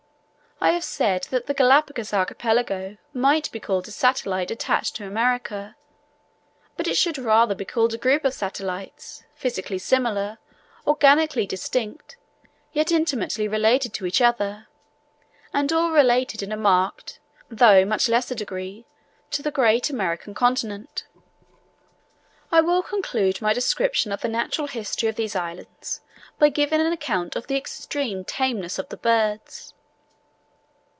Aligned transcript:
I 0.63 0.73
have 0.73 0.83
said 0.83 1.23
that 1.31 1.47
the 1.47 1.55
Galapagos 1.55 2.13
Archipelago 2.13 2.97
might 3.13 3.51
be 3.51 3.59
called 3.59 3.87
a 3.87 3.91
satellite 3.91 4.51
attached 4.51 4.95
to 4.97 5.07
America, 5.07 5.75
but 6.77 6.85
it 6.87 6.97
should 6.97 7.17
rather 7.17 7.55
be 7.55 7.65
called 7.65 7.95
a 7.95 7.97
group 7.97 8.23
of 8.23 8.33
satellites, 8.35 9.23
physically 9.33 9.79
similar, 9.79 10.37
organically 10.85 11.47
distinct, 11.47 12.15
yet 12.73 12.91
intimately 12.91 13.47
related 13.47 13.91
to 13.95 14.05
each 14.05 14.21
other, 14.21 14.67
and 15.51 15.73
all 15.73 15.89
related 15.89 16.43
in 16.43 16.51
a 16.51 16.57
marked, 16.57 17.19
though 17.49 17.83
much 17.83 18.07
lesser 18.07 18.35
degree, 18.35 18.85
to 19.31 19.41
the 19.41 19.49
great 19.49 19.89
American 19.89 20.35
continent. 20.35 21.07
I 22.51 22.61
will 22.61 22.83
conclude 22.83 23.41
my 23.41 23.51
description 23.51 24.11
of 24.11 24.21
the 24.21 24.27
natural 24.27 24.67
history 24.67 25.09
of 25.09 25.15
these 25.15 25.35
islands, 25.35 26.01
by 26.37 26.49
giving 26.49 26.79
an 26.81 26.93
account 26.93 27.35
of 27.35 27.47
the 27.47 27.57
extreme 27.57 28.23
tameness 28.23 28.77
of 28.77 28.89
the 28.89 28.97
birds. 28.97 29.73